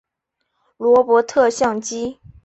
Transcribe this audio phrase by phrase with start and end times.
[0.77, 2.17] 罗伯特像机。